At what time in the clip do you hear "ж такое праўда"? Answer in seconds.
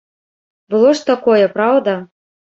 0.99-1.93